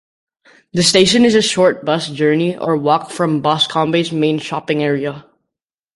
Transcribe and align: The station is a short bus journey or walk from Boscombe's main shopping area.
The 0.73 0.81
station 0.81 1.25
is 1.25 1.35
a 1.35 1.43
short 1.43 1.85
bus 1.85 2.09
journey 2.09 2.57
or 2.57 2.75
walk 2.75 3.11
from 3.11 3.41
Boscombe's 3.43 4.11
main 4.11 4.39
shopping 4.39 4.81
area. 4.81 5.25